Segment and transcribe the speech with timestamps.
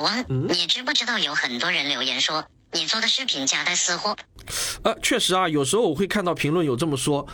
[0.00, 4.16] 老王，你知不知道有很多人留言说你做的视频夹带私货？
[4.82, 7.26] 呃，确实啊，有时候我会看到评论有这么说，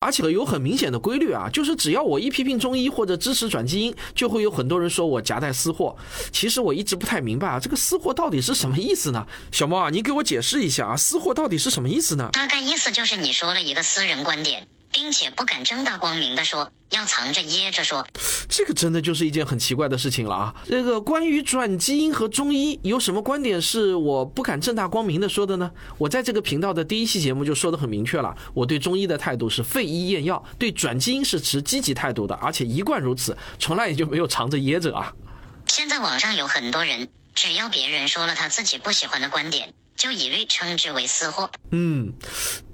[0.00, 5.94] 而且有很明显的规律啊，就是只要我一批评中医或者支持转基因，就会有很多人说我夹带私货。
[6.32, 9.26] 其实我一直不太明白啊，这个私货到底是什么意思呢？
[9.52, 12.30] 小猫啊，你给我解释一下啊，私货到底是什么意思呢？
[12.32, 14.66] 大概意思就是你说了一个私人观点。
[14.92, 18.06] 并且不敢正大光明的说，要藏着掖着说，
[18.48, 20.54] 这个真的就是一件很奇怪的事情了啊！
[20.66, 25.70] 这个关于转基因和中医有什么观点是我不敢正大光明的说的呢？
[25.98, 35.12] 我在这个频道的第一期节目就说的很明确了，我对中医的态度是废医验药，对转基因是持积极态度的，而且一贯如此，从来也就没有藏着掖着啊。
[35.66, 39.74] 现在网上有很多人，只要别人说了他自己不喜欢的观点。
[39.96, 41.50] 就一律称之为私货。
[41.70, 42.12] 嗯，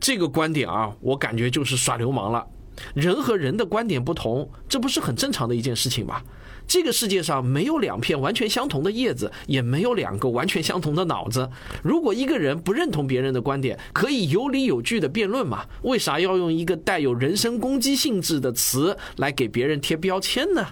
[0.00, 2.46] 这个观点啊，我感觉就是耍流氓了。
[2.94, 6.22] 人和人的观点不同，这不是很正常的一件事情吗？
[6.66, 11.50] 这个世界上没有两片完全相同的叶子，也没有两个完全相同的脑子。
[11.82, 15.66] 如果一个人不认同别人的观点，可以有理有据的辩论嘛？
[15.82, 20.66] 为啥要用一个带有人身攻击性质的词来给别人贴标签呢？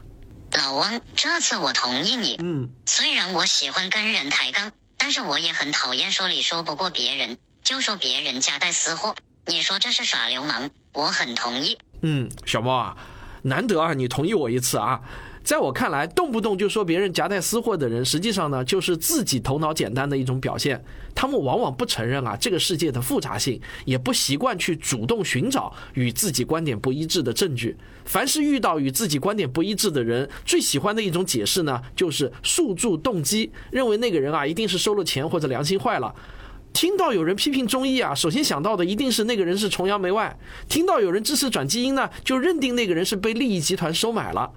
[0.56, 2.36] 老汪，这次我同意你。
[2.40, 4.72] 嗯，虽然我喜欢跟人抬杠。
[5.00, 9.14] 但是我也很讨厌说理说不过别人，就说别人夹带私货。
[9.46, 11.78] 你说这是耍流氓，我很同意。
[12.02, 12.96] 嗯，小猫啊，
[13.42, 15.00] 难得啊，你同意我一次啊。
[15.42, 20.82] 在我看来，动不动就说别人夹带私货的人，实际上呢，就是自己头脑简单的一种表现。
[21.14, 27.76] 他们往往不承认啊这个世界的复杂性，也不习惯去主动寻找与自己观点不一致的证据。
[28.04, 36.14] 凡是遇到与自己观点不一致的人，最喜欢的一种解释呢，就是诉诸动机，认为那个人啊一定是收了钱或者良心坏了。
[36.72, 40.36] 听到有人批评中医啊，首先想到的一定是那个人是崇洋媚外；
[40.68, 44.52] 听到有人支持转基因呢，就认定那个人是被利益集团收买了。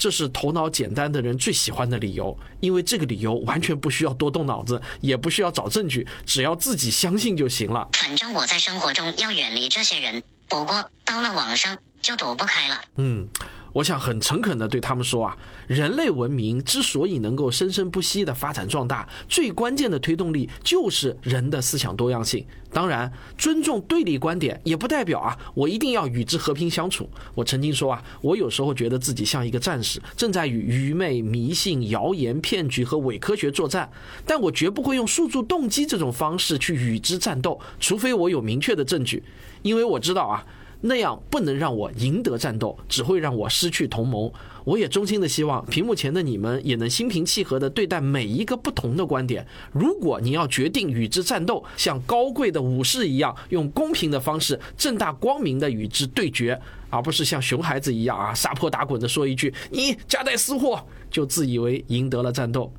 [0.00, 7.86] 这是头脑简单的人最喜欢的理由，因为这个理由完全不需要多动脑子，也不需要找证据，只要自己相信就行了。
[7.92, 12.80] 反正我在生活中要远离这些人，不过到了网上就躲不开了。
[12.96, 13.28] 嗯。
[13.72, 15.36] 我想很诚恳地对他们说啊，
[15.66, 22.44] 人类文明之所以能够生生不息地发展壮大，最关键的推动力就是人的思想多样性。
[22.72, 27.08] 当然，尊重对立观点也不代表啊，我一定要与之和平相处。
[27.34, 33.90] 我曾经说啊，我有时候觉得自己像一个战士，正在与愚昧、迷信、谣言、骗局和伪科学作战，
[34.24, 39.22] 但我绝不会用诉诸动机这种方式去与之战斗，除非我有明确的证据，
[39.62, 40.44] 因为我知道啊。
[40.82, 44.30] 那样不能让我赢得战斗，只会让我失去同盟。
[44.64, 49.46] 我也衷心的希望屏幕前的你们也能心平气和的对待每一个不同的观点。
[49.72, 62.72] 如果你要决定与之战斗，像高贵的武士一样，用公平的方式，正大光明的与之对决，而不是像熊孩子一样啊，撒泼打滚的说一句“你夹带私货”，就自以为赢得了战斗。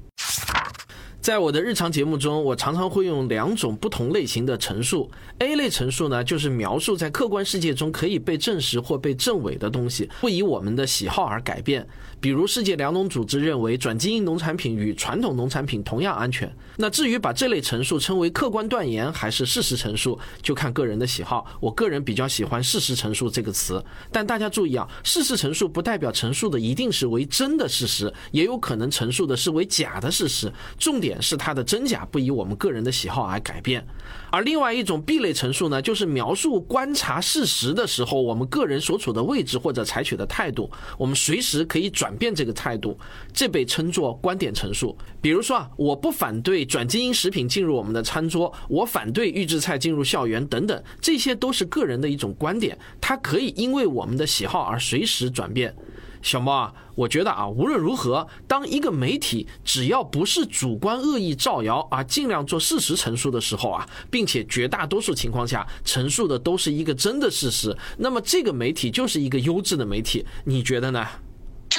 [1.21, 5.07] 在我的日常节目中，我常常会用两种不同类型的陈述。
[5.37, 11.87] A 类陈述呢，就是描述在客观世界中可以被证实或被证伪的东西，不以我们的喜好而改变。
[12.21, 16.55] 比如，世界粮农组织认为转基因农产品与传统农产品同样安全。
[16.77, 21.43] 那至于把这类陈述称为客观断言还是事实陈述，就看个人的喜好。
[21.59, 23.83] 我个人比较喜欢“事实陈述”这个词。
[24.11, 30.53] 但大家注意啊，事实陈述不代表陈述的一定是为真的事实，也有可能陈述的是为假的事实。
[30.77, 33.83] 重点是它的真假不以我们个人的喜好而改变。
[34.29, 42.97] 而另外一种 B 类陈述呢，就是描述观察事实的时候，我们个人所处的位置或者采取的态度，我们随时可以转转变这个态度，
[43.31, 44.97] 这被称作观点陈述。
[45.21, 55.73] 比如说啊，我不反对转基因食品进入我们的餐桌，我反对预制菜进入校园等等，这些都是个人的一种观点，它可以因为我们的喜好而随时转变。
[56.21, 71.07] 小猫啊，我觉得啊，无论如何，当一个媒体只要不是主观恶意造谣啊，尽量做事实陈述的时候啊，并且绝大多数情况下陈述的都是一个真的事实，那么这个媒体就是一个优质的媒体，你觉得呢？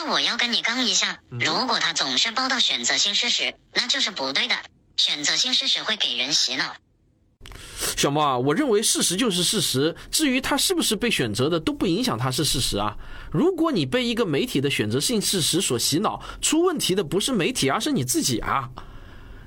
[0.02, 4.54] 这我要跟你刚一下，如果他总是报道选择性事实，那就是不对的。
[4.96, 6.74] 选择性事实会给人洗脑。
[7.96, 12.96] 小猫啊，我认为事实就是事实，至于他是不是被选择的，都不影响他是事实啊。
[13.30, 18.70] 如果你被一个媒体的选择性事实所洗脑，出问题的不是媒体，而是你自己啊。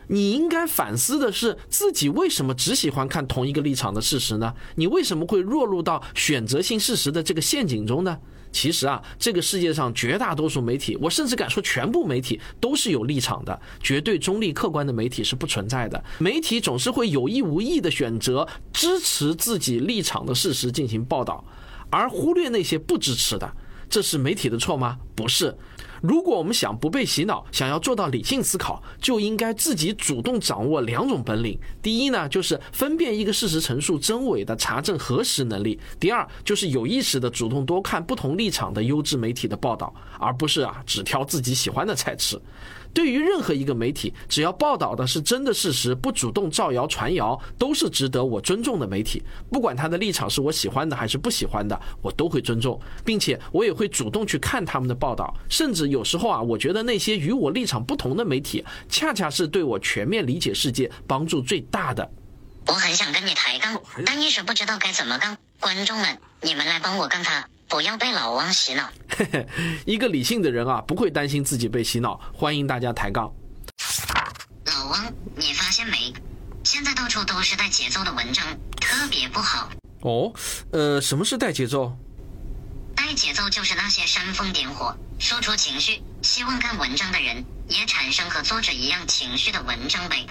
[0.07, 4.53] 你应该反思的是，自己为什么只喜欢看同一个立场的事实呢？
[4.75, 8.17] 你为什么会落入到选择性事实的这个陷阱中呢？
[8.55, 16.01] 其实啊，这个世界上绝大多数媒体，我甚至敢说全部媒体都是有立场的，绝对中立客观的媒体是不存在的。
[16.19, 21.43] 媒体总是会有意无意的选择支持自己立场的事实进行报道，
[21.89, 23.51] 而忽略那些不支持的。
[23.89, 24.97] 这是媒体的错吗？
[25.13, 25.53] 不是。
[26.07, 31.57] 如果我们想不被洗脑，想要做到理性思考，就应该自己主动掌握两种本领。
[31.81, 42.39] 第一呢，就是分辨一个事实陈述真伪的查证核实能力；第二，就是有意识的主动多看不同立场的优质媒体的报道，而不是啊只挑自己喜欢的菜吃。
[42.95, 49.21] 对于任何一个媒体，只要报道的是真的事实，不主动造谣传谣，都是值得我尊重的媒体。
[49.51, 55.35] 不管他的立场是我喜欢的还是不喜欢的，我都会尊重，并且我也会主动去看他们的报道。
[55.49, 62.09] 甚至有时候啊，我觉得那些与我立场不同的媒体，恰恰是对我全面理解世界帮助最大的。
[62.67, 65.37] 我很想跟你抬杠，但一时不知道该怎么杠。
[65.59, 67.49] 观众们，你们来帮我杠他。
[67.67, 68.89] 不要被老王洗脑。
[69.85, 72.19] 一个理性的人啊，不会担心自己被洗脑。
[72.33, 73.31] 欢迎大家抬杠。
[74.65, 76.13] 老王，你发现没？
[76.63, 78.45] 现在到处都是带节奏的文章，
[78.79, 79.69] 特别不好。
[80.01, 80.33] 哦，
[80.71, 81.95] 呃，什么是带节奏？
[82.95, 90.25] 带节奏就是那些煽风点火、输出情绪、希望看文章的人也产生和作者一样情绪的文章呗。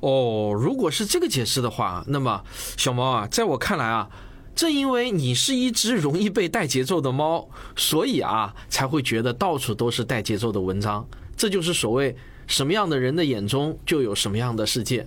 [0.00, 2.42] 哦，如果是这个解释的话，那么
[2.76, 4.08] 小猫啊，在我看来啊。
[4.54, 11.06] 正因为你是一只容易被带节奏的猫，所以啊，才会觉得到处都是带节奏的文章。
[11.36, 12.14] 这就是所谓
[12.46, 15.06] 什么样的人的眼中就有什么样的世界。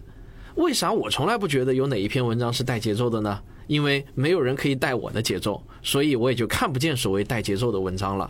[0.55, 3.39] 为啥我从来不觉得有哪一篇文章是带节奏的呢？
[3.67, 8.29] 因为没有人可以带我的节奏，所以我也就看不见所谓带节奏的文章了。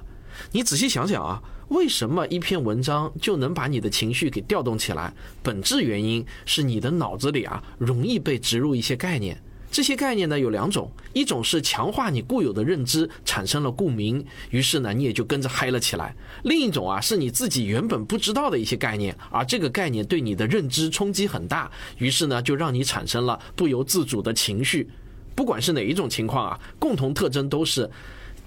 [0.51, 5.13] 你仔细想想啊，为什么一篇文章就能把你的情绪给调动起来？
[5.42, 9.42] 本质原因是你的脑子里啊，容易被植入一些概念。
[9.73, 24.87] 这些概念呢有两种，一种是强化你固有的认知，产生了共鸣，于是呢你也就跟着嗨了起来；另一种啊是你自己原本不知道的一些概念，而这个概念对你的认知冲击很大，于是呢就让你产生了不由自主的情绪。
[25.33, 27.89] 不管是哪一种情况啊，共同特征都是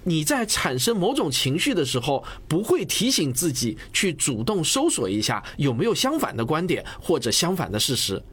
[0.05, 8.23] 你在产生某种情绪的时候，不会提醒自己去主动搜索一下有没有相反的观点或者相反的事实。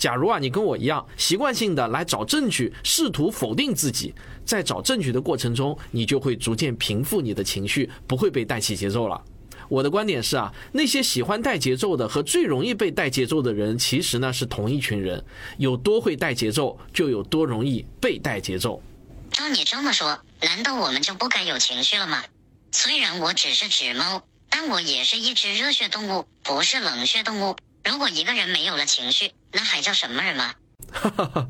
[0.00, 4.14] 假如啊，你跟我一样，习惯性的来找证据，试图否定自己，
[4.46, 9.22] 在找证据的过程中，你就会逐渐平复你的情绪，不会被带起节奏了。
[9.68, 15.22] 我的观点是啊，那些喜欢带节奏的和最容易被带节奏的人，其实呢是同一群人。
[15.58, 18.82] 有多会带节奏，就有多容易被带节奏。
[19.30, 22.24] 照你这么说，难道我们就不该有情绪了吗？
[22.72, 27.54] 虽然我只是纸猫，但我也是一只热血动物，不是冷血动物。
[27.84, 30.54] 如果一个人没有了情绪，那还叫什么人吗？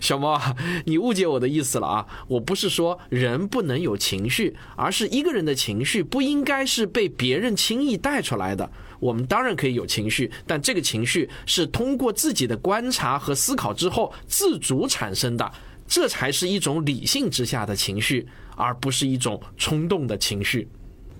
[0.00, 2.06] 小猫啊，你误解我的意思了啊！
[2.26, 8.68] 我不是说人不能有情绪，而是一个人的情绪不应该是被别人轻易带出来的。
[8.98, 15.52] 我们当然可以有情绪，但这个情绪是通过自己的观察和思考之后自主产生的，
[15.86, 18.26] 这才是一种理性之下的情绪，
[18.56, 20.68] 而不是一种冲动的情绪。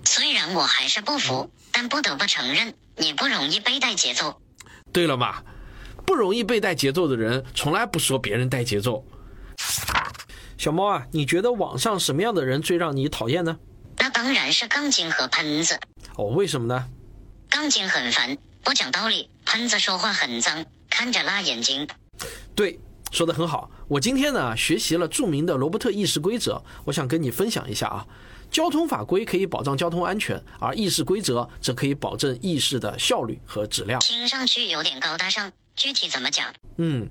[0.03, 4.41] 虽然我还是不服，但不得不承认，你不容易被带节奏。
[4.91, 5.43] 对了嘛，
[6.05, 9.05] 不容易被带节奏的人，从来不说别人带节奏。
[10.57, 13.57] 小猫啊，你觉得网上什么样的人最让你讨厌呢？
[13.97, 15.79] 那当然是杠精和喷子。
[16.15, 16.87] 哦，为什么呢？
[17.49, 21.87] 杠精很烦，不讲道理；喷子说话很脏，看着辣眼睛。
[22.55, 22.79] 对，
[23.11, 23.69] 说的很好。
[23.87, 28.05] 我今天呢，学习了著名的罗伯特议事规则，我想跟你分享一下啊。
[28.51, 33.99] 交通法规可以保障交通安全，而议事规则则可以保证议事的效率和质量。
[34.01, 36.53] 听上去有点高大上，具体怎么讲？
[36.75, 37.07] 嗯，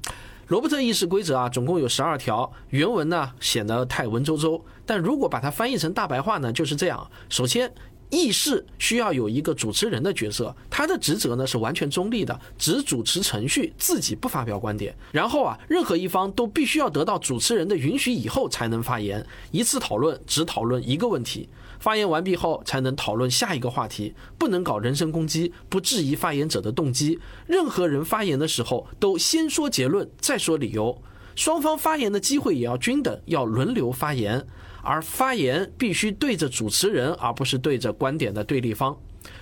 [0.49, 7.11] 罗伯特议事规则啊，总共有十二条，原文呢显得太文绉绉，但如果把它翻译成大白话呢，就是这样。
[7.29, 7.73] 首先。
[8.11, 14.95] 议事需要有一个主持人的角色，他的职责呢是完全中立的，只主持程序，自己不发表观点。
[15.13, 19.25] 然后啊，任何一方都必须要得到主持人的允许以后才能发言。
[19.53, 21.49] 一次讨论只讨论一个问题，
[21.79, 27.19] 发言完毕后才能讨论下一个话题，不能搞人身攻击，不质疑发言者的动机。
[27.47, 31.01] 任何人发言的时候都先说结论再说理由，
[31.37, 34.45] 双方发言的机会也要均等，要轮流发言。
[34.83, 38.97] 而发言必须对着主持人，而不是对着观点的对立方。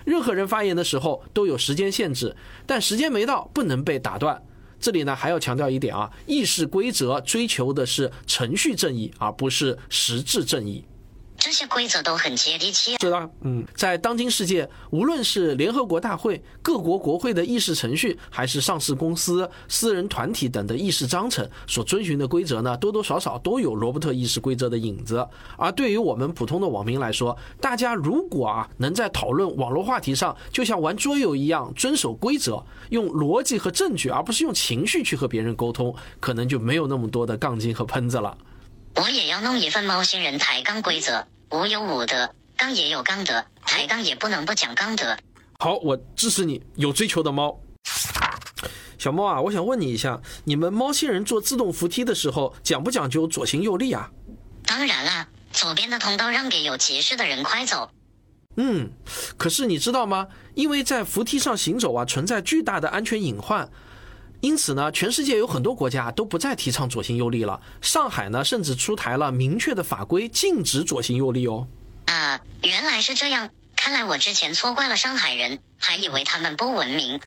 [0.04, 2.35] 任何人发言的时候都有时间限制，
[2.66, 4.42] 但时间没到不能被打断。
[4.80, 10.85] 这里呢还要强调一点啊，议事规则追求的是程序正义，而不是实质正义。
[11.38, 12.97] 这些规则都很接地气。
[13.00, 25.26] 是的，嗯，在当今世界，无论是联合国大会、各国国会的议事程序，还是上市公司、私人团体等的议事章程所遵循的规则呢，多多少少都有罗伯特议事规则的影子。
[25.57, 38.37] 而对于我们普通的网民来说，大家如果啊能在讨论网络话题上，就像玩桌游一样遵守规则，用逻辑和证据，而不是用情绪去和别人沟通，可能就没有那么多的杠精和喷子了。
[38.95, 43.45] 我也要弄一份猫星人抬杠规则，无有武德，刚也有刚德。
[43.64, 45.16] 抬杠也不能不讲刚德。
[45.59, 47.61] 好，我支持你，有追求的猫。
[48.99, 54.11] 小猫啊，我想问你一下，你们猫星人坐自动扶梯的时候讲不讲究左行右立啊？
[54.64, 57.90] 当然了，左边的通道让给有急事的人快走。
[58.57, 58.90] 嗯，
[59.37, 60.26] 可是你知道吗？
[60.54, 63.71] 因为在扶梯上行走啊，存在巨大的安全隐患，
[64.40, 67.61] 因此呢，全世界有很多国家都不再提倡左行右立了。
[67.80, 71.66] 上海呢，甚至出台了明确的法规，禁止左行右立哦。
[72.07, 73.50] 啊，原来是这样。
[73.88, 77.18] 看来我之前错怪了上海人，还以为他们不文明。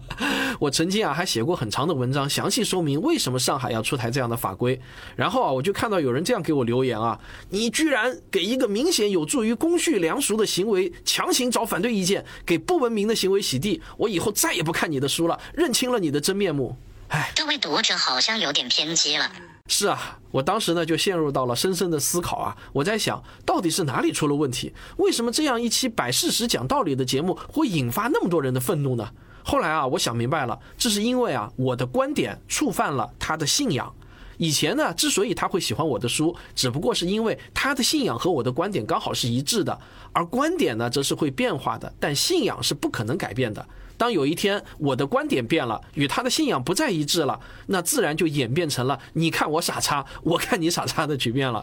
[0.60, 4.78] 我曾经啊还写过很长的文章，详细说明为什么上海要出台这样的法规。
[5.16, 16.76] 然后啊我就看到有人这样给我留言啊，你居然给一个明显有助于公序良俗的行为强行找反对意见，给不文明的行为洗地，我以后再也不看你的书了，认清了你的真面目。
[17.08, 19.32] 哎，这位读者好像有点偏激了。
[19.72, 22.56] 是啊，我当时呢就陷入到了深深的思考啊。
[22.72, 24.74] 我在想，到底是哪里出了问题？
[24.96, 29.08] 为什么这样一期摆事实、讲道理的节目会引发那么多人的愤怒呢？
[29.44, 33.94] 后来啊，我想明白了，这是因为啊，我的观点触犯了他的信仰。
[34.38, 39.78] 以前呢，之所以他会喜欢我的书，只不过是因为他的信仰和我的观点刚好是一致的，
[40.12, 43.64] 而观点呢，则是会变化的，但信仰是不可能改变的。
[44.00, 51.62] 当有一天我的观点变了，与他的信仰不再一致了，那自然就演变成了你看我傻叉，我看你傻叉的局面了。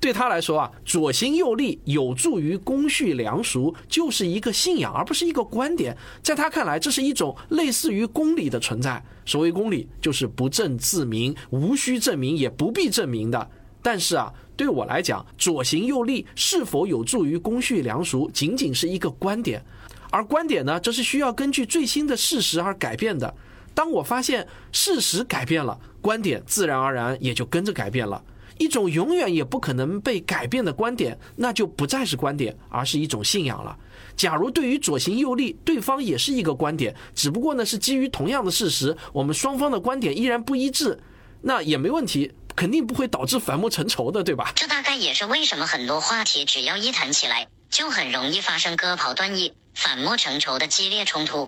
[0.00, 5.96] 对他来说啊，左行右立有助于公序良俗，就是一个信仰，而不是一个观点。
[6.24, 9.00] 在他看来，这是一种类似于公理的存在。
[9.24, 13.48] 所谓公理，就是不证自明，无需证明，也不必证明的。
[13.80, 19.64] 但是啊，对我来讲，左行右立是否有助于公序良俗，仅仅是一个观点。
[20.10, 23.34] 而观点呢，这是需要根据最新的事实而改变的。
[23.74, 28.22] 当我发现事实改变了，观点自然而然也就跟着改变了。
[28.58, 33.76] 一种永远也不可能被改变的观点，那就不再是观点，而是一种信仰了。
[34.16, 40.98] 假如对于左行右立，对方也是一个观点，只不过呢是基于同样的事实，我们双方的观点依然不一致，
[41.42, 44.52] 那也没问题，肯定不会导致反目成仇的，对吧？
[44.56, 49.52] 这大概也是为什么很多话题只要一谈起来，就很容易发生割袍断义。
[49.76, 51.46] 反目成仇的激烈冲突，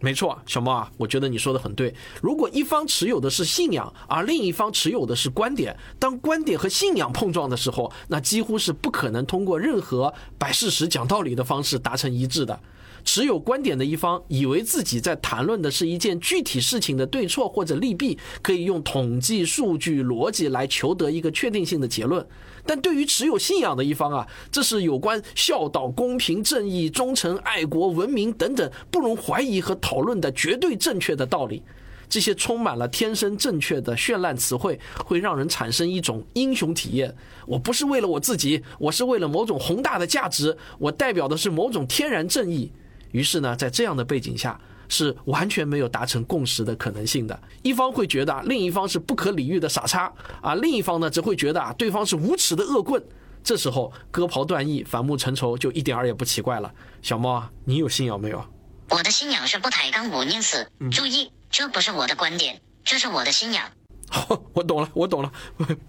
[0.00, 1.94] 没错，小猫啊，我觉得你说的很对。
[2.20, 12.58] 如果一方持有的是信仰，而另一方持有的是观点，当观点和信仰碰撞的时候，那几乎是不可能通过任何摆事实、讲道理的方式达成一致的。
[13.04, 22.26] 持有观点的一方以为自己在谈论的是一件具体事情的对错或者利弊，可以用统计数据逻辑来求得一个确定性的结论。
[22.66, 31.62] 但对于持有信仰的一方啊，这是有关孝道、公平、正义、忠诚、爱国、文明等等不容怀疑和讨论的绝对正确的道理。
[32.08, 37.14] 这些充满了天生正确的绚烂词汇，会让人产生一种英雄体验。
[37.46, 42.70] 我不是为了我自己，我是为了某种宏大的价值，我代表的是某种天然正义。
[43.14, 47.40] 于是呢，在这样的背景下，是完全没有达成共识的可能性的。
[47.62, 53.00] 一方会觉得啊另一方是不可理喻的傻叉啊，另一方呢则会觉得啊对方是无耻的恶棍。
[53.44, 56.74] 这时候割袍断义、反目成仇就一点儿也不奇怪了。
[57.02, 58.44] 小猫啊，你有信仰没有？
[58.90, 60.66] 我的信仰是不抬杠不宁死。
[60.90, 63.64] 注意，这不是我的观点，这是我的信仰。
[64.08, 65.30] 好， 我懂了，我懂了，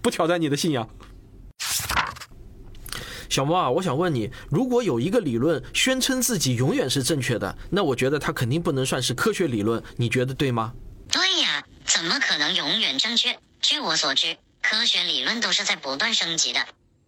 [0.00, 0.88] 不挑战你的信仰。
[3.36, 10.72] 小猫啊，我想问你，如果有一个理论宣称自己永远是正确的，那我觉得它肯定不能算是科学理论，你觉得对吗？
[11.10, 13.38] 对呀，怎么可能永远正确？
[13.60, 16.60] 据我所知，科学理论都是在不断升级的，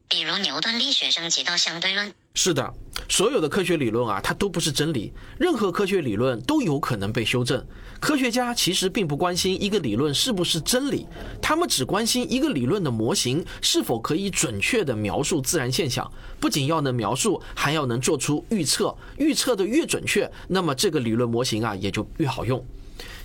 [0.07, 2.13] 比如牛顿力学升级到相对论。
[2.41, 2.73] 是的，
[3.09, 5.13] 所有的科学理论啊，它都不是真理。
[5.41, 7.67] 任何科学理论都有可能被修正。
[7.99, 11.05] 科学家其实并不关心一个理论是不是真理，
[11.43, 16.09] 他们只关心一个理论的模型是否可以准确地描述自然现象。
[16.39, 18.97] 不仅要能描述，还要能做出预测。
[19.17, 22.65] 预测的越准确，那么这个理论模型啊也就越好用。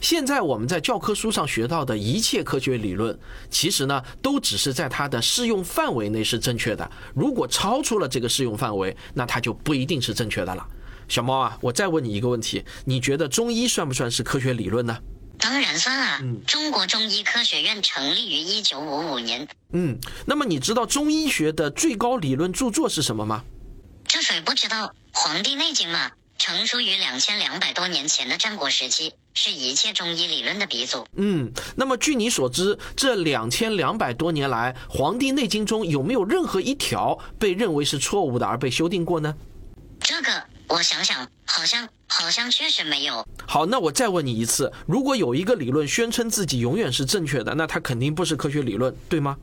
[0.04, 3.18] 现在我们在教科书上学到的一切科学理论，
[3.50, 6.92] 其实呢，都只是在它的适用范围内是正确的。
[7.16, 10.68] 如果超出了这个适用范围，那它就不一定是正确的了。
[11.08, 15.00] 小猫啊，我再问你一个问题：你觉得中医算不算是科学理论呢？
[15.40, 16.22] 当然算啊！
[16.46, 19.48] 中国中医科学院成立于一九五五年。
[19.72, 23.46] 嗯，那么你知道中医学的最高理论著作是什么吗？
[24.06, 24.88] 这谁不知道？
[25.14, 26.12] 《黄帝内经》嘛。
[26.40, 31.06] 成书于两千两百多年前的战国时期，是一切中医理论的鼻祖。
[31.16, 39.36] 嗯，那么据你所知，这两千两百多年来，《黄帝内经》中有没有任何一条被认为是错误的而被修订过呢？
[40.00, 43.26] 这个我想想，好像好像确实没有。
[43.48, 49.38] 好，那我再问你一次：如果有一个理论宣称自己永远是正确的，那它肯定不是科学理论，对吗？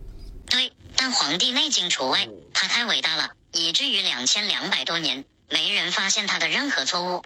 [0.48, 5.24] 对，但《黄帝内经》除外，它太伟大了，以至于两千两百多年。
[5.52, 7.24] 没人发现它的任何错误。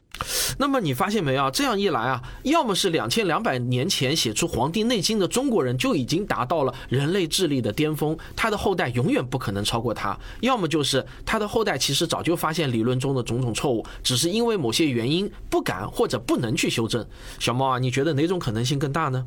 [0.58, 1.50] 那么你发现没有？
[1.50, 17.06] 这样一来啊，要么是两千两百年前写出《黄帝内经》的中国人就已经达到了人类智力的巅峰，他的后代永远不可能超过他；要么就是他的后代其实早就发现理论中的种种错误，只是因为某些原因不敢或者不能去修正。
[17.38, 19.24] 小猫啊，你觉得哪种可能性更大呢？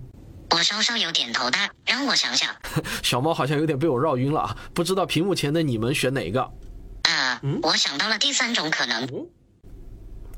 [0.51, 2.49] 我稍稍有点头大，让我想想。
[3.03, 6.41] 小猫好像有点被我绕晕了啊，不知道屏幕前的你们选哪个？
[7.03, 9.07] 啊，我想到了第三种可能。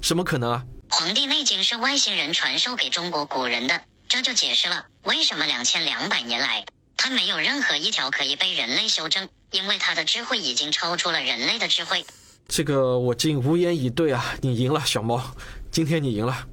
[0.02, 0.64] 什么可能啊？
[0.96, 6.66] 《黄帝内经》是外星人传授给中国古人的，这就解释了为什么两千两百年来
[6.98, 12.06] 它没有任何一条可以被人类修正，因为它的智慧已经超出了人类的智慧。
[12.48, 14.36] 这个我竟无言以对啊！
[14.42, 15.22] 你赢了，小猫，
[15.72, 16.46] 今天你赢了。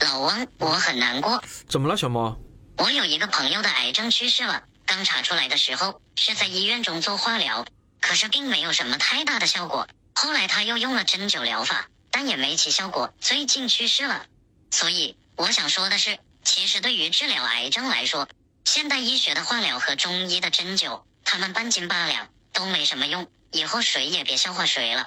[0.00, 1.40] 老汪，我很难过。
[1.68, 2.36] 怎么了，小猫？
[2.78, 7.64] 我有一个朋友的癌症去世了，刚查出来的时候是在医院中做化疗，
[8.00, 9.86] 可是并没有什么太大的效果。
[10.18, 14.24] 后来他又用了针灸疗法，但也没起效果，最近去世了。
[14.70, 18.26] 所以我想说的是，其实对于治疗癌症来说，
[18.64, 23.26] 现代医学的化疗和中医的针灸，他们半斤八两，都没什么用。
[23.52, 25.06] 以后谁也别笑话谁了。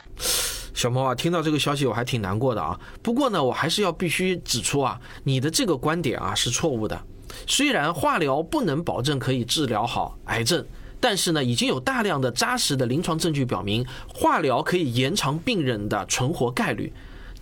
[0.76, 2.80] 小猫啊，听到这个消息我还挺难过的啊。
[3.02, 7.04] 不过呢，我还是要必须指出啊，你的这个观点啊是错误的。
[7.48, 10.64] 虽然化疗不能保证可以治疗好癌症。
[11.00, 16.92] 但是呢，已经有大量的扎实的临床证据表明，化疗可以延长病人的存活概率，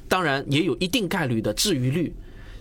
[0.08, 2.14] 当然也有一定概率的治愈率。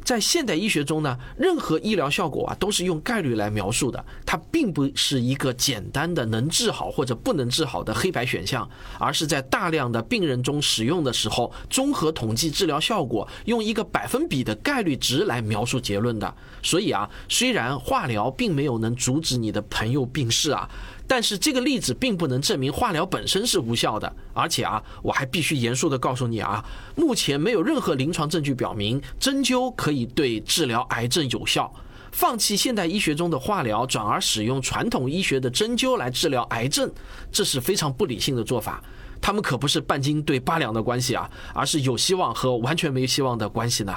[0.06, 8.70] 在现代医学中呢，任何医疗效果啊都是用概率来描述的，它并不是一个简单的能治好或者不能治好的黑白选项，
[9.00, 16.32] 而是在大量的病人中使用的时候，综合统计治疗效果，用一个百分比的概率值来描述结论的。
[16.62, 20.70] 所以啊，虽然化疗并没有能阻止你的朋友病逝啊。
[21.08, 26.64] 但是这个例子并不能证明化疗本身是无效的，而且啊，我还必须严肃的告诉你啊，
[26.96, 31.72] 目前没有任何临床证据表明针灸可以对治疗癌症有效。
[32.12, 36.90] 放弃现代医学中的化疗，转而使用传统医学的针灸来治疗癌症，
[37.30, 38.82] 这是非常不理性的做法。
[39.20, 43.94] 他们可不是半斤对八两的关系啊，而是有希望和完全没希望的关系呢。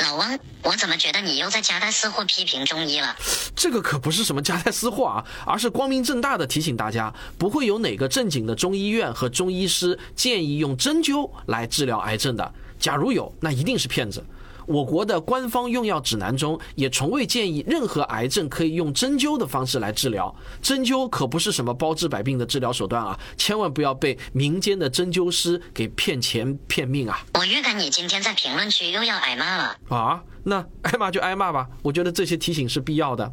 [0.00, 3.14] 老汪，我怎么觉得你又在夹带私货批评中医了？
[3.54, 12.52] 这个可不是什么夹带私货啊，而是光明正大的提醒大家，不会有哪个正经的中医院和中医师建议用针灸来治疗癌症的。
[12.78, 14.24] 假如有，那一定是骗子。
[14.72, 20.34] 我国的官方用药指南中也从未建议任何癌症可以用针灸的方式来治疗。
[20.62, 23.20] 针灸可不是什么包治百病的治疗手段啊！
[23.36, 27.22] 千万不要被民间的针灸师给骗钱骗命啊！
[27.34, 30.22] 我预感你今天在评论区又要挨骂了啊！
[30.42, 33.30] 那挨骂就挨骂吧，我觉得这些提醒是必要的。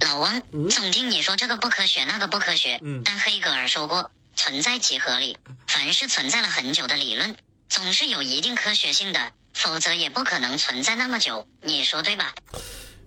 [0.00, 7.34] 老王，总听你说这个不科学那个不科学，但黑格尔说过存在即合理，凡是存在了很久的理论，
[7.68, 9.32] 总是有一定科学性的。
[9.54, 12.34] 否则也不可能存在那么久，你说对吧？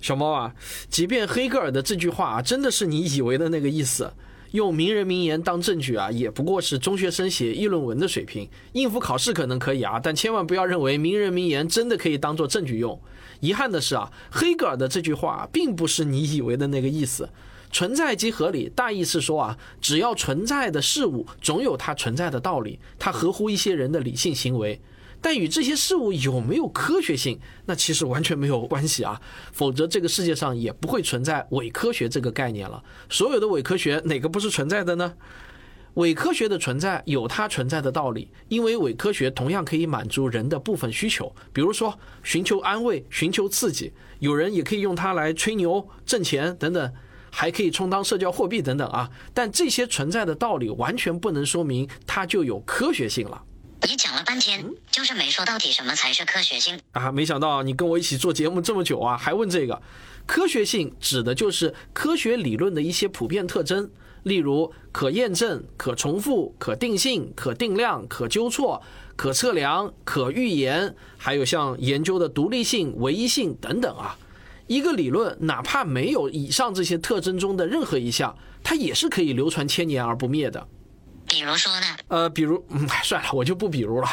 [0.01, 0.53] 小猫啊，
[0.89, 4.13] 即便黑格尔的这句话，真的是你以为的那个意思，
[4.51, 12.99] 用名人名言当证据啊，也不过是中学生写议论文的水平，应付考试可能可以啊，但千万不要认为名人名言真的可以当做证据用。
[13.39, 17.29] 遗憾的是啊，黑格尔的这句话并不是你以为的那个意思，
[17.71, 24.79] 存在即合理，大意是说啊，只要存在的事物总有它存在的道理，它合乎一些人的理性行为。
[25.21, 29.19] 但与这些事物有没有科学性，那其实完全没有关系啊！
[29.51, 32.83] 否则这个世界上也不会存在伪科学这个概念了。
[33.09, 35.13] 所有的伪科学哪个不是存在的呢？
[35.95, 43.91] 伪科学的存在有它存在的道理，因为伪科学同样可以满足人的部分需求，比如说寻求安慰、寻求刺激。
[44.19, 46.93] 有人也可以用它来吹牛、挣钱等等，
[47.31, 49.09] 还可以充当社交货币等等啊！
[49.33, 53.43] 但这些存在的道理完全不能说明它就有科学性了。
[53.83, 57.11] 你讲了半天，就是没说到底什么才是科学性啊！
[57.11, 59.81] 没想到你跟我一起做节目这么久啊，还问这个。
[60.25, 63.89] 科学性指的就是科学理论的一些普遍特征，
[64.23, 68.81] 例如可验证、可重复、可定性、可定量、可纠错、
[69.15, 74.17] 可测量、可预言，还有像研究的独立性、唯一性等等啊。
[74.67, 80.67] 一个理论哪怕没有以上这些特征中的任何一项，它也是可以流传千年而不灭的。
[81.27, 81.85] 比如说呢？
[82.07, 84.07] 呃，比如， 嗯，算了，我就不比如了，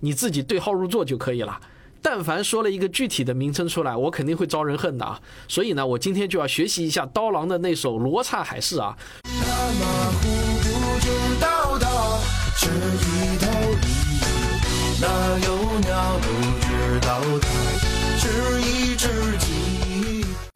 [0.00, 1.60] 你自己对号入座就可以了。
[2.04, 5.20] 但凡说了一个具体的名称出来，我肯定会招人恨的啊。
[5.46, 8.96] 所以呢，我今天就要学习一下刀郎的那首《罗刹海市》啊。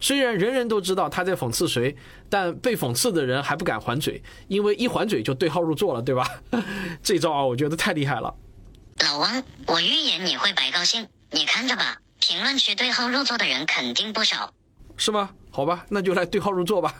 [0.07, 1.97] 虽然人人都知道他在讽刺谁，
[2.31, 6.31] 但被讽刺的人还不敢还嘴，因为一还嘴就对号入座了，对吧？
[7.03, 8.33] 这招啊，我觉得太厉害了。
[9.05, 14.55] 老王，我预言你会白高兴，你看着吧，评论区对号入座的人肯定不少。
[14.97, 15.31] 是吗？
[15.51, 16.95] 好吧，那就来对号入座吧。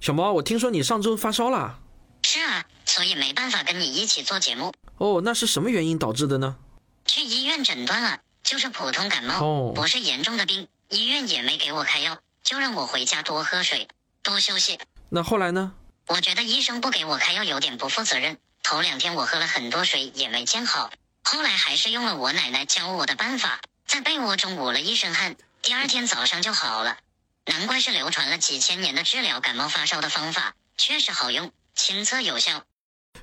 [0.00, 1.78] 小猫，我听说你上周发烧了。
[2.24, 4.72] 是啊，所以没办法跟你一起做节目。
[4.96, 6.56] 哦，那是什么原因导致的呢？
[7.04, 10.66] 去医院诊断了，就是普通感冒，不是严重的病。
[10.90, 13.86] 医院也没给我开药，就让我回家多喝水，
[14.24, 14.78] 多休息。
[15.08, 15.72] 那后来呢？
[16.08, 18.36] 我觉得医生不给我开药有点不负责任。
[18.64, 20.90] 头两天我喝了很多水也没见好，
[21.22, 26.98] 后来还是用了我奶奶教我的办法，在被窝中捂了一身汗，第二天早上就好了。
[27.46, 32.64] 难怪是流传了几千年的治疗感冒发烧的方法，确实好用，亲测有效。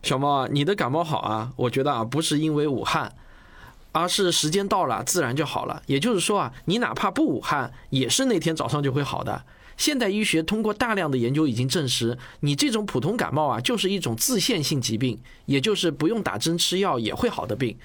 [0.04, 3.16] 小猫啊，你的感冒好啊，我觉得啊，不是因为武汉，
[3.98, 5.82] 而是时间到了自然就好了。
[5.88, 9.44] 也就是说啊，你哪怕不武汉，也是那天早上就会好的。
[9.76, 17.76] 现代医学通过大量的研究已经证实，你这种普通感冒啊，就是一种自限性疾病，也就是不用打针吃药也会好的病。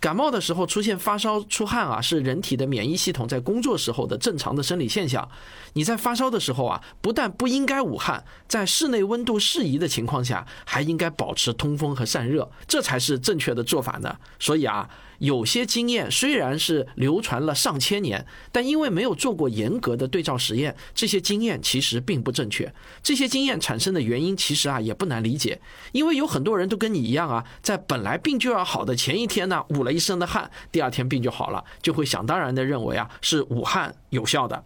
[0.00, 5.28] 感冒的时候出现发烧、出汗啊，是人体的免疫系统在工作时候的正常的生理现象。
[5.74, 14.16] 你在发烧的时候啊，不但不应该捂汗，在室内温度适宜的情况下，还应该保持通风和散热，这才是正确的做法呢。
[14.38, 14.88] 所以啊。
[15.22, 22.74] 有些经验虽然是流传了上千年，但因为没有做过严格的对照实验，这些经验其实并不正确。
[23.04, 25.60] 这些经验产生的原因其实啊也不难理解，
[25.92, 34.64] 因为有很多人都跟你一样啊，在本来病就要好的前一天呢，捂了一身的汗，第二天病就好了，就会想当然的认为啊是武汉有效的，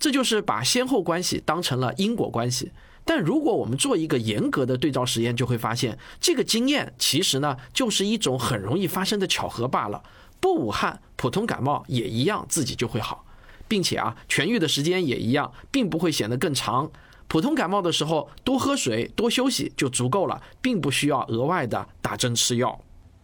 [0.00, 2.72] 这就是把先后关系当成了因果关系。
[3.06, 10.02] 但如果我们做一个严格的对照实验，就会发现这个经验其实呢就是一种很容易发生的巧合罢了。
[10.40, 13.24] 不武汉，普通感冒也一样自己就会好，
[13.68, 16.90] 并且啊痊愈的时间也一样，并不会显得更长。
[17.28, 22.80] 普通感冒的时候多喝水、多休息就足够了，并不需要额外的打针吃药。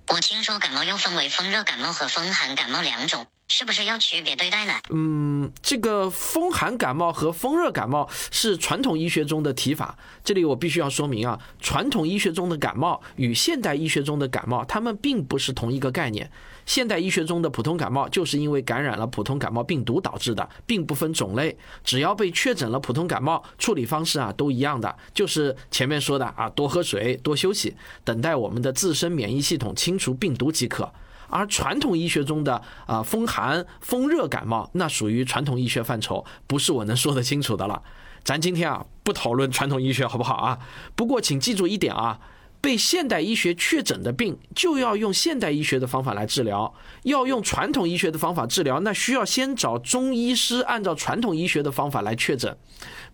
[0.08, 3.26] 我听说感冒又分为风热感冒和风寒感冒两种。
[3.54, 4.72] 是不是要区别对待呢？
[4.88, 9.94] 嗯，这个风寒感冒和风热感冒是传统医学中的提法。
[10.24, 16.30] 这里我必须要说明啊，传统医学中的感冒与现代医学中的感冒，它们并不是同一个概念。
[16.64, 21.54] 现代医学中的普通感冒就是因为感染了普通感冒病毒导致的，并不分种类。
[21.84, 30.90] 只要被确诊了普通感冒，处理方式啊都一样的，就是前面说的啊，多喝水，多休息，等待我们的自身免疫系统清除病毒即可。
[31.32, 37.82] 而传统医学中的啊风寒、风热感冒，那属于传统医学范畴，不是我能说得清楚的了。
[38.22, 40.58] 咱今天啊不讨论传统医学好不好啊？
[40.94, 42.20] 不过请记住一点啊，
[42.60, 52.56] 被现代医学确诊的病，就要用现代医学的方法来治疗；要用传统医学的方法治疗，那需要先找中医师按照传统医学的方法来确诊，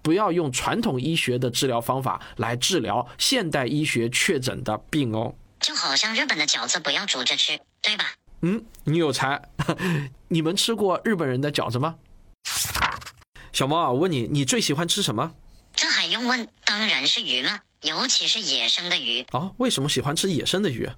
[0.02, 5.32] 不要用传统医学的治疗方法来治疗现代医学确诊的病哦。
[5.60, 8.04] 就好像日本的饺子不要煮着吃，对吧？
[8.42, 9.40] 嗯，你有才。
[10.28, 11.96] 你们吃过日本人的饺子吗？
[13.52, 15.34] 小猫啊，我问你，你最喜欢吃什么？
[15.74, 16.48] 这还用问？
[16.64, 19.24] 当然是鱼了，尤其是野生的鱼。
[19.32, 20.88] 哦，为什么喜欢吃野生的鱼？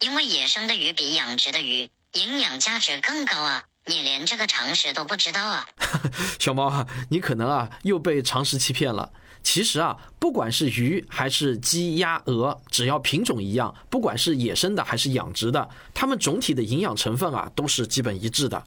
[0.00, 3.64] 因为野生的鱼比养殖的鱼营养价值更高啊！
[3.86, 5.66] 你连这个常识都不知道啊？
[6.38, 9.12] 小猫啊，你可能啊又被常识欺骗了。
[9.42, 18.62] 其实啊，不管是鱼还是鸡、鸭、鹅，只要品种一样，不管是野生的还是养殖的，它们总体的营养成分啊都是基本一致的，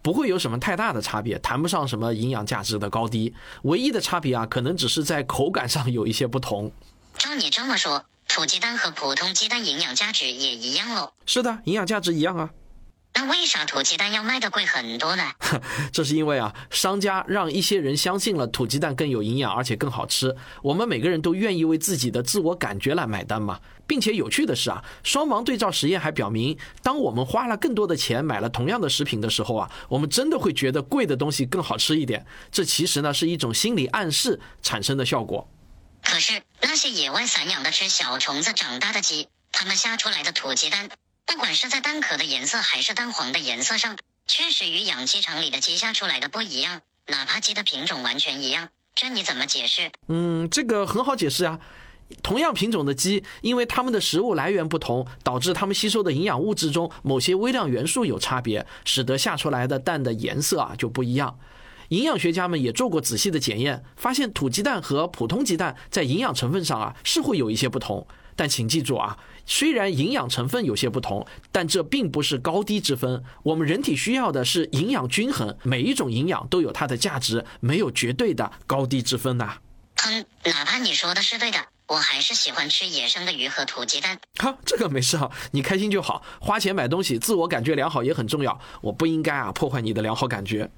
[0.00, 3.34] 不会有什么太大的差别，谈不上什么营养价值的高低。
[3.62, 6.70] 唯一的差别啊，可能只是在口感上有一些不同。
[7.18, 11.12] 照你这么说，土鸡蛋和普通鸡蛋营养价值也一样喽？
[11.26, 12.50] 是的，营养价值一样啊。
[13.20, 15.30] 那为啥土鸡蛋要卖的贵很多呢？
[15.92, 20.34] 这是因为啊，商家让一些人相信了土鸡蛋更有营养，而且更好吃。
[20.62, 23.60] 我们每个人都愿意为自己的自我感觉来买单嘛。
[23.86, 32.24] 并且有趣的是啊，双盲对照实验还表明，当我们花了更多的钱买了同样的食品的时候啊，我们真的会觉得贵的东西更好吃一点。
[32.50, 35.46] 这其实呢是一种心理暗示产生的效果。
[36.02, 40.88] 可是那些野外散养的吃小虫子长大的鸡，它们下出来的土鸡蛋。
[41.32, 46.80] 不管是在蛋壳的颜色还是蛋黄的颜色上，确实与养鸡场里的鸡下出来的不一样。
[47.06, 49.92] 哪怕鸡的品种完全一样，这你怎么解释？
[50.08, 51.60] 嗯，这个很好解释啊。
[52.20, 61.38] 同样品种的鸡，因为它们的食物来源不同，导致它们吸收的营养物质中某些微量元素有差别，使得下出来的蛋的颜色啊就不一样。
[61.90, 68.04] 营养学家们也做过仔细的检验，发现土鸡蛋和普通鸡蛋在营养成分上啊是会有一些不同。
[68.36, 69.18] 但请记住啊，
[69.50, 73.24] 虽然营养成分有些不同，但这并不是高低之分。
[73.42, 79.58] 我们人体需要的是营养均衡，每一种营养都有它的价值，没有绝对的高低之分呐。
[79.96, 81.58] 哼，哪怕你说的是对的，
[81.88, 84.20] 我还是喜欢吃野生的鱼和土鸡蛋。
[84.38, 86.22] 好，这个没事啊，你开心就好。
[86.40, 88.60] 花钱买东西，自我感觉良好也很重要。
[88.80, 90.70] 我不应该啊破坏你的良好感觉。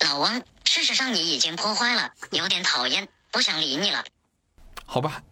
[0.00, 4.02] 老汪，事实上你已经破坏了，有点讨厌，不想理你了。
[4.86, 5.22] 好吧。